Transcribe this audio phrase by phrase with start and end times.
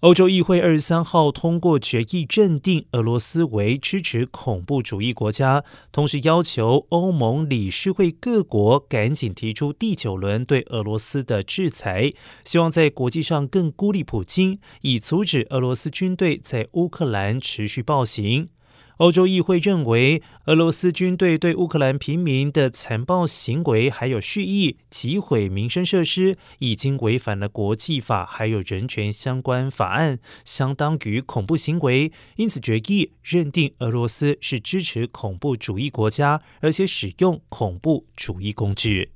[0.00, 12.12] 欧洲议会二十三号通过决议，认定俄罗斯为支持恐怖主义国家，同时要求欧盟理事会各国赶紧提出第九轮对俄罗斯的制裁，
[12.44, 18.48] 希望在国际上更孤立普京，以阻止俄罗斯军队在乌克兰持续暴行。
[18.98, 32.10] 欧洲议会认为，俄罗斯军队对乌克兰平民的残暴行为，还有蓄意击毁民生设施，已经违反了国际法还有人权相关法案，相当于恐怖行为。
[32.36, 39.10] 因此，决议认定俄罗斯是支持恐怖主义国家，而且使用恐怖主义工具。